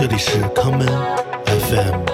[0.00, 0.86] 这里是康门
[1.44, 2.04] FM。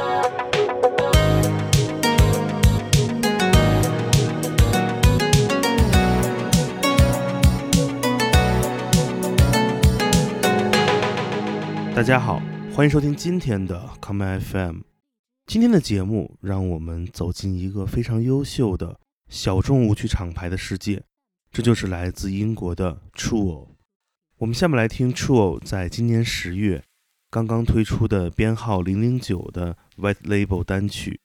[11.95, 12.41] 大家好，
[12.73, 14.79] 欢迎收听今天的康门 FM。
[15.45, 21.03] 今天的节目让我们走进一个非常优秀的小众舞曲厂牌的世界，
[21.53, 23.69] 这就是来自英国的 True。
[24.39, 26.83] 我们下面来听 True 在今年十月
[27.35, 31.19] 刚刚推出的编号零零九的 White Label 单曲，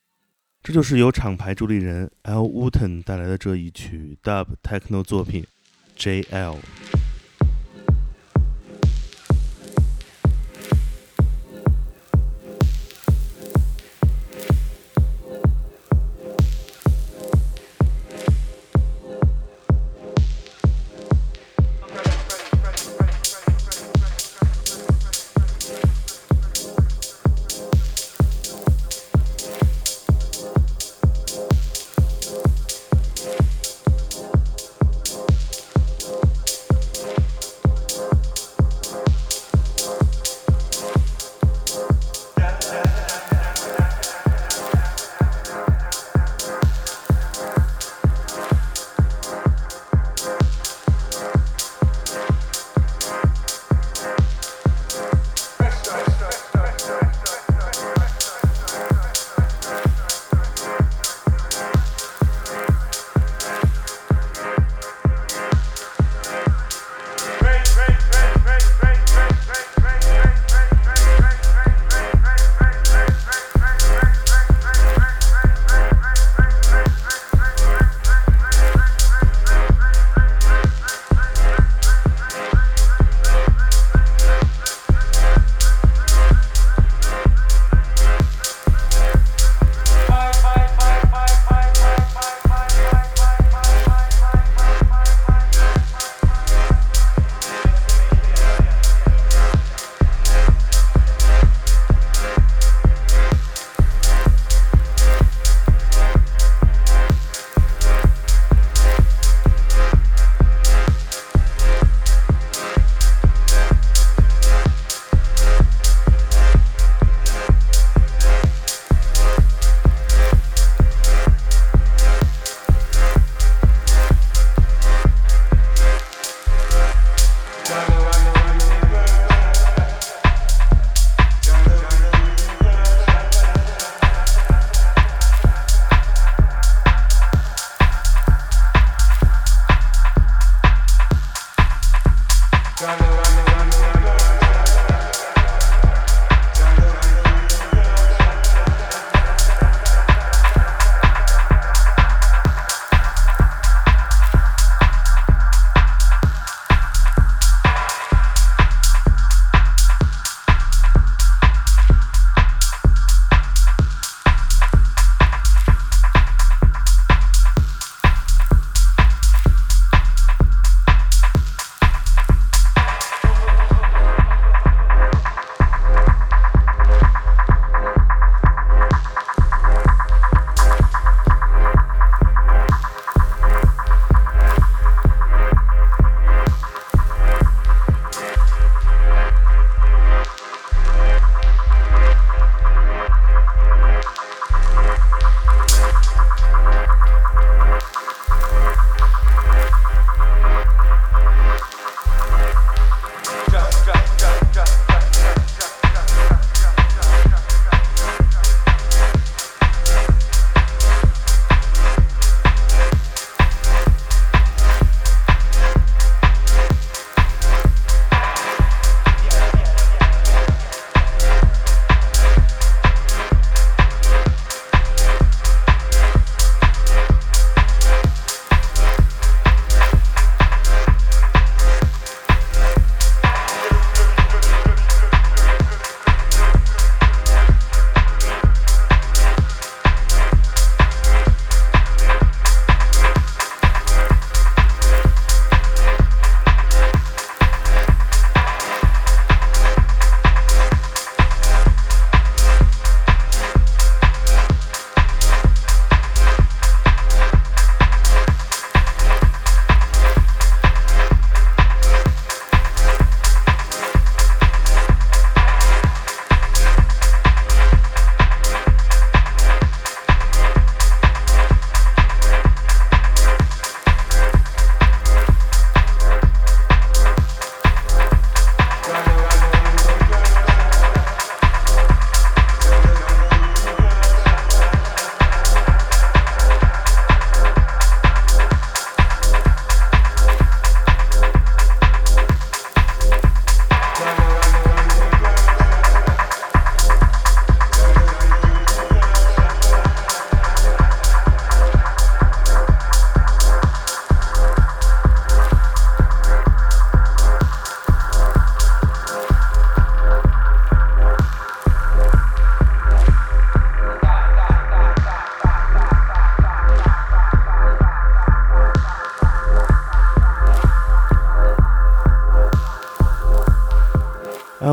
[0.63, 5.45] 这就是由厂牌主理人 L Wooten 带来的这一曲 Dub Techno 作品
[5.95, 6.57] JL。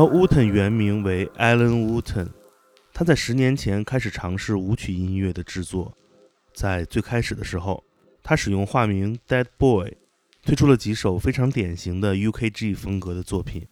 [0.09, 2.29] Wooten 原名为 Alan Wooten，
[2.93, 5.95] 他在十年前开始尝试舞曲音乐的制作。
[6.53, 7.83] 在最开始的时候，
[8.23, 9.97] 他使用化名 Dead Boy，
[10.43, 13.67] 推出了几首非常典型的 UKG 风格的作品。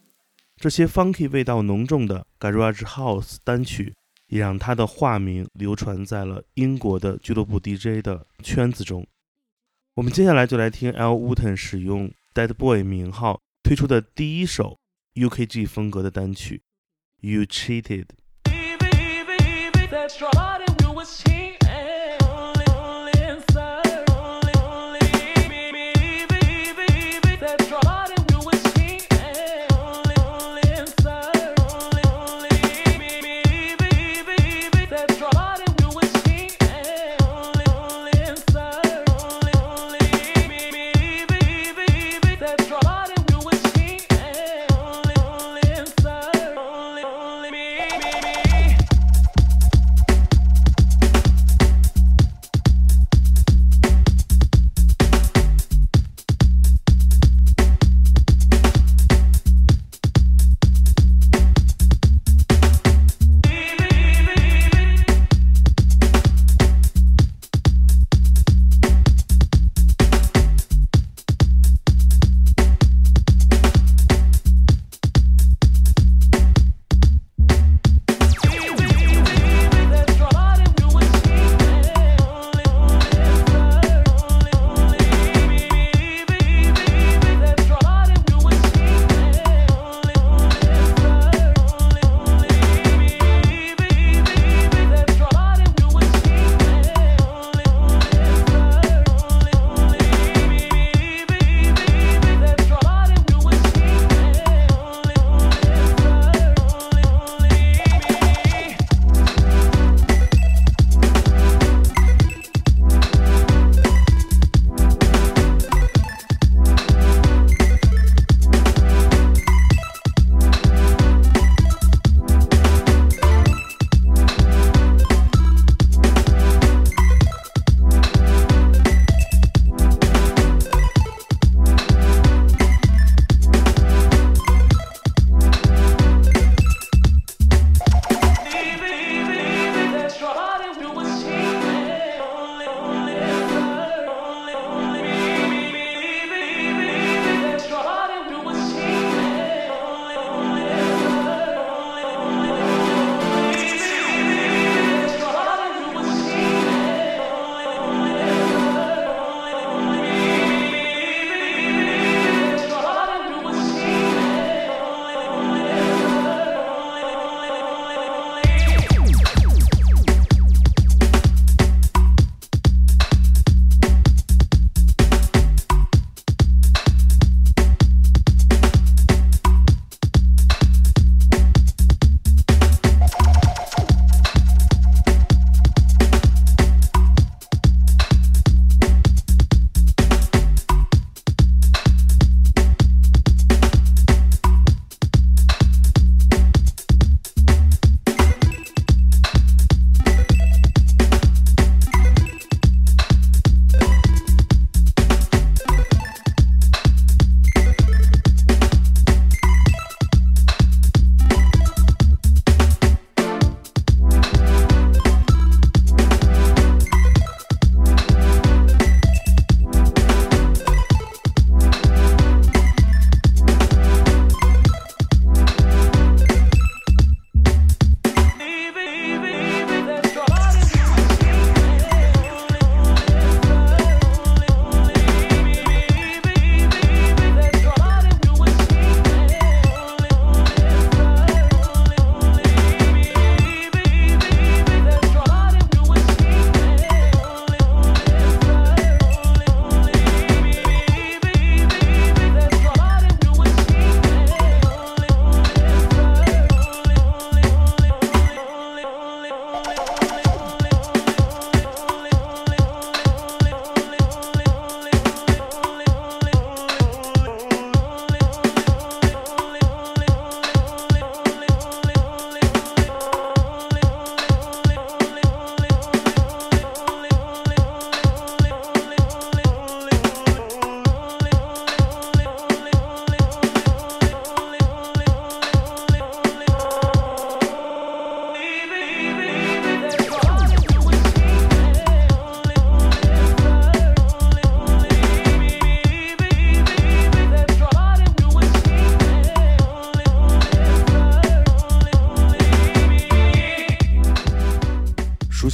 [0.57, 3.93] 这些 funky 味道浓重的 Garage House 单曲，
[4.27, 9.05] 也让他的化名流传在了英国的俱乐部 DJ 的圈子中。
[9.95, 14.77] 我们接下来就来听 L Wooten 使用 Dead Boy 名号推出的第一首
[15.14, 16.62] UKG 风格的单曲《
[17.28, 18.06] You Cheated》。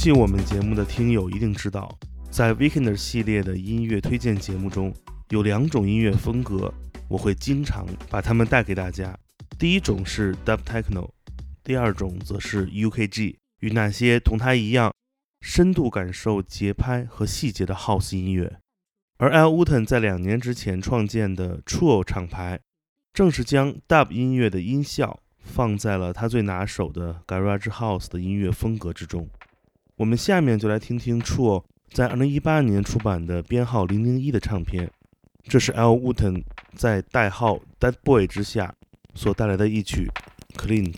[0.02, 1.96] 悉我们节目的听友一定知道，
[2.28, 4.92] 在 Weekender 系列的音乐推荐节目中，
[5.28, 6.74] 有两种音乐风格，
[7.06, 9.16] 我会经常把它们带给大家。
[9.60, 11.08] 第一种是 Dub Techno，
[11.62, 14.92] 第二种则是 UKG，与那些同他一样
[15.40, 18.58] 深度感受节拍和细节的 House 音乐。
[19.18, 22.58] 而 El Wooten 在两年之前创建的 True 厂牌，
[23.12, 29.28] 正是将 Dub 音乐的音效放在了他最拿手的 Garage House 的音乐风格之中。
[30.02, 34.90] 我们下面就来听听 True 在二零一八年出版的编号零零一的唱片，
[35.44, 35.94] 这是 L.
[35.94, 36.42] Wooten
[36.74, 38.74] 在代号 Dead Boy 之下
[39.14, 40.10] 所带来的一曲
[40.56, 40.96] Clint。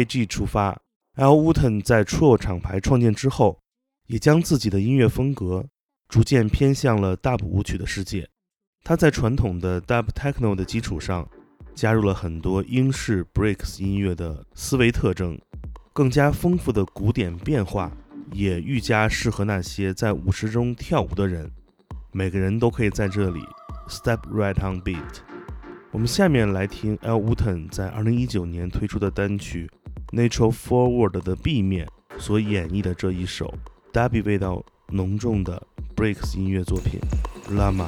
[0.00, 0.80] 从 UKG 出发
[1.16, 3.60] ，Al Wooten 在 True 厂牌创建之后，
[4.06, 5.66] 也将自己的音乐风格
[6.08, 8.28] 逐渐偏向了 Dub 舞曲的世界。
[8.82, 11.28] 他在传统的 Dub Techno 的基础上，
[11.74, 15.38] 加入了很多英式 Breaks 音乐的思维特征，
[15.92, 17.92] 更加丰富的鼓点变化，
[18.32, 21.50] 也愈加适合那些在舞池中跳舞的人。
[22.12, 23.40] 每个人都可以在这里
[23.88, 25.18] Step right on beat。
[25.92, 29.68] 我们下面来听 Al Wooten 在2019年推出的单曲
[30.12, 31.88] 《Natural Forward》的 B 面
[32.18, 33.52] 所演绎的这一首
[33.92, 35.62] d a b b y 味道浓重的
[35.94, 37.00] Breaks 音乐作品
[37.54, 37.86] 《Lama》。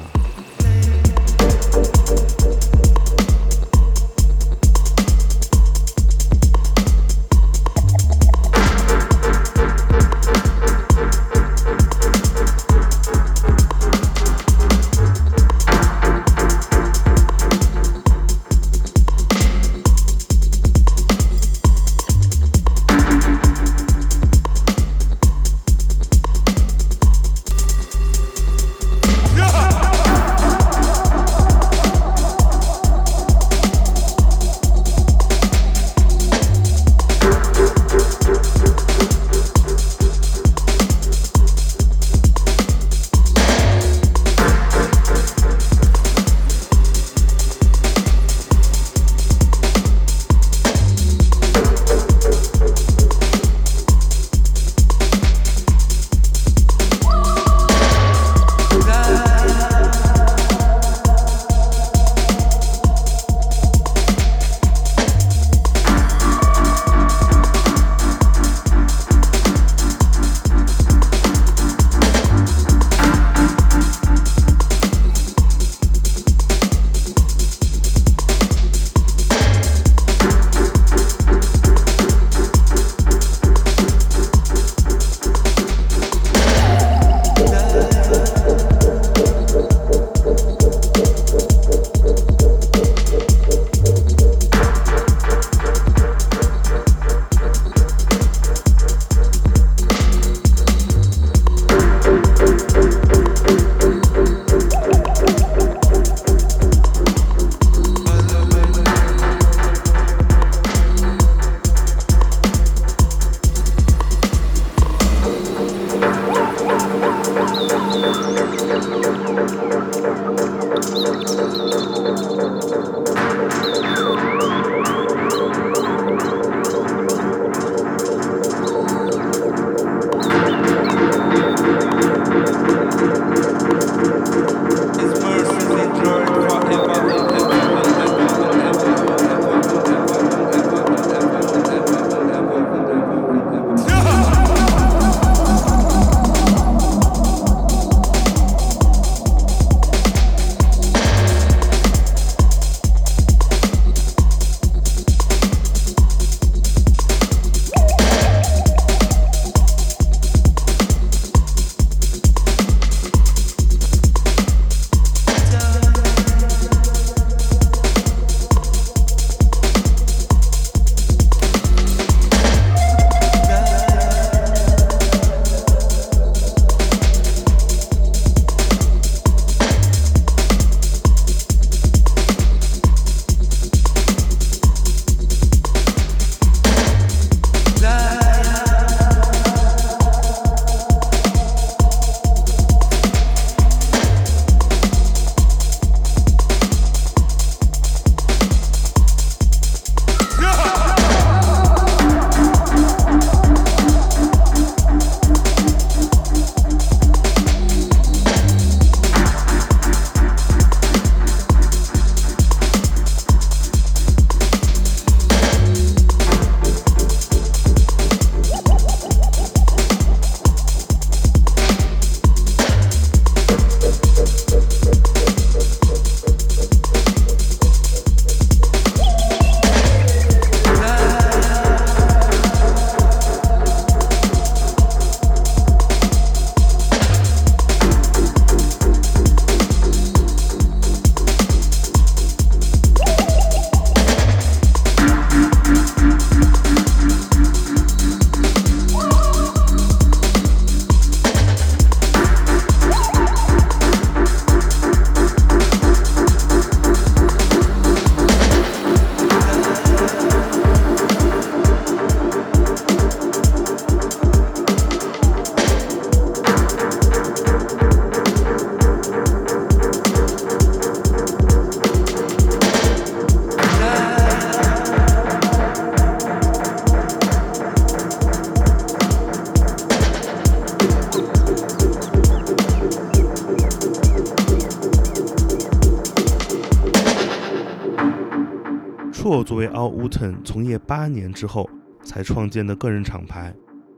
[289.53, 291.69] 作为 Al Wooten 从业八年之后
[292.03, 293.53] 才创建的个人厂牌，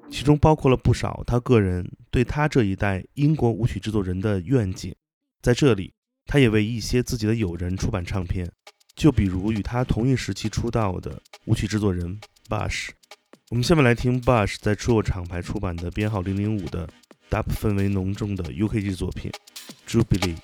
[0.09, 4.93] 其中包括了不少他个人对他这一代英国舞曲制作人的愿景。
[5.41, 5.93] 在这里，
[6.25, 8.51] 他也为一些自己的友人出版唱片，
[8.97, 12.89] 就比如与他同一时期出道的舞曲制作人 Bush。
[13.49, 16.85] 我们下面来听 Bush 在 True 厂牌出版的编号零零五的
[17.29, 19.31] Dub 氛围浓重的 UKG 作品
[19.89, 20.35] 《Jubilee》。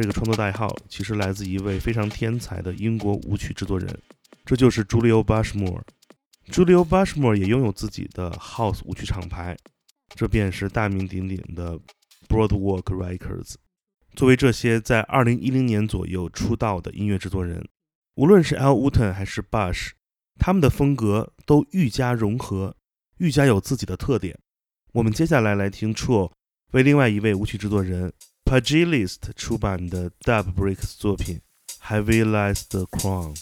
[0.00, 3.86] 这个创作代号其实来自一位非常天才的英国舞曲制作人，
[4.46, 5.82] 这就是 Julio Bashmore。
[6.50, 9.54] Julio Bashmore 也拥有自己的 House 舞曲厂牌，
[10.14, 11.78] 这便是大名鼎鼎的
[12.26, 13.56] Broadwalk Records。
[14.16, 17.62] 作为这些在2010年左右出道的音乐制作人，
[18.14, 19.90] 无论是 Al Wooten 还是 Bush，
[20.38, 22.74] 他们的风格都愈加融合，
[23.18, 24.38] 愈加有自己的特点。
[24.94, 26.32] 我们接下来来听 True
[26.72, 28.10] 为另外一位舞曲制作人。
[28.49, 31.41] Pagilist 出版的 Dub Breaks 作品
[31.81, 33.35] Heavy Lies the Crown。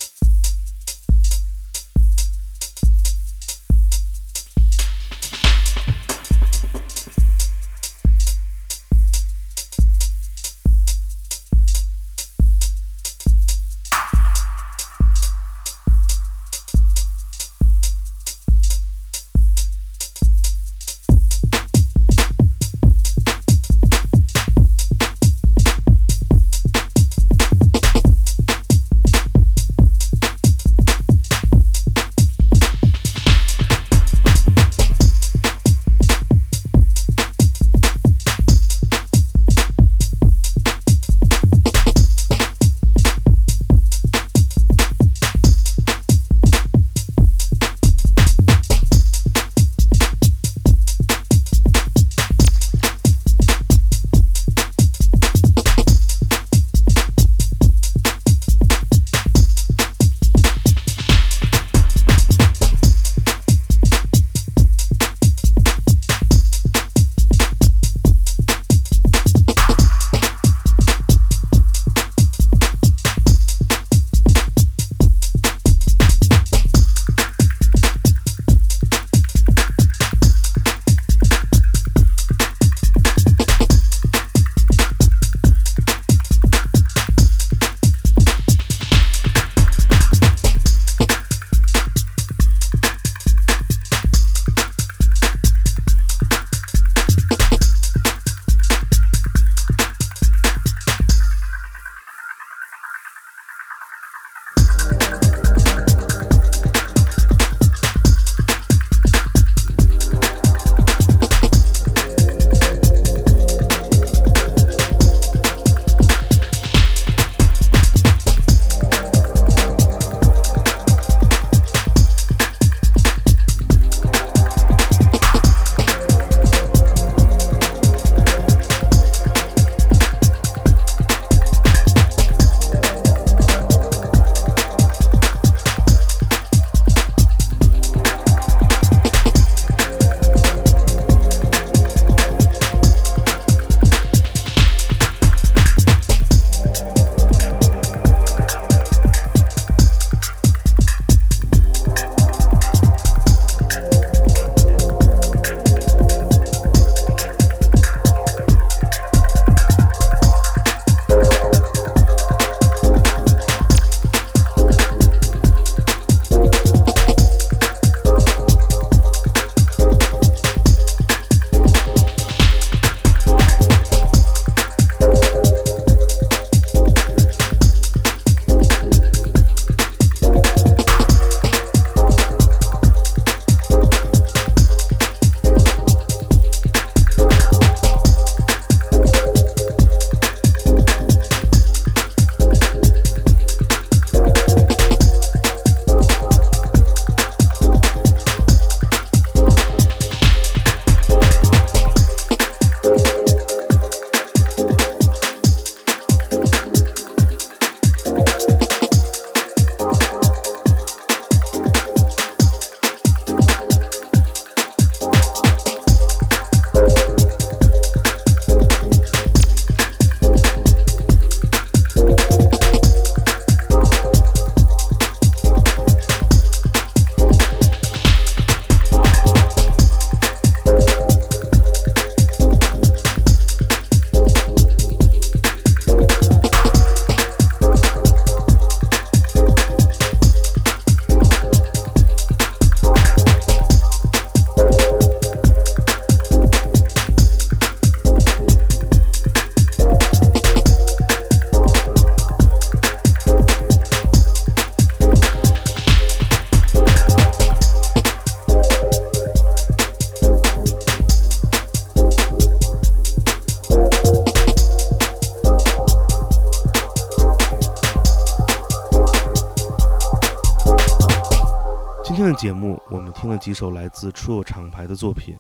[273.21, 275.37] 听了几首来自 True 厂牌的作品，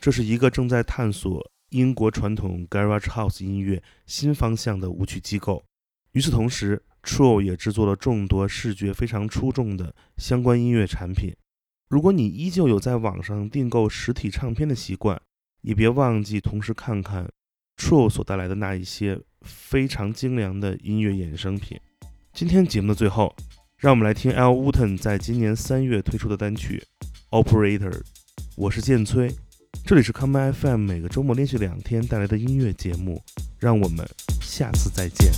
[0.00, 5.62] 这是一个正在探索英国传统 Garage House 音乐新方向的舞曲机构。
[6.12, 11.36] 与此同时，True 也制作了众多视觉非常出众的相关音乐产品。
[11.90, 15.20] 如果你依旧有在网上订购实体唱片的习惯，
[15.60, 17.30] 也别忘记同时看看
[17.76, 21.78] True 所带来的那一些非常精良的音乐衍生品。
[22.32, 23.36] 今天节目的最后，
[23.76, 26.82] 让我们来听 L Wooten 在今年三月推出的单曲
[27.30, 27.90] 《Operator》。
[28.56, 29.32] 我是剑崔，
[29.84, 33.22] 这里是康麦 FM 每个周末连续两天带来的音乐节目，
[33.58, 34.04] 让我们
[34.40, 35.32] 下次再见。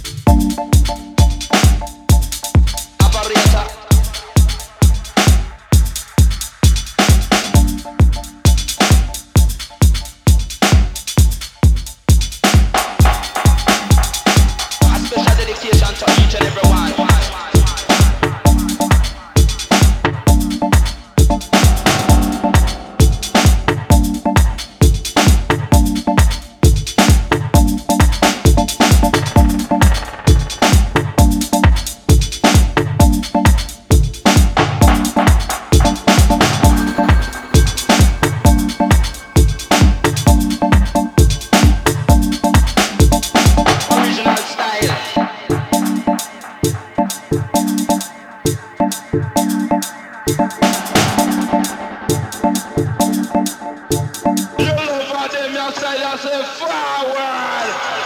[56.23, 58.02] Joseph forward.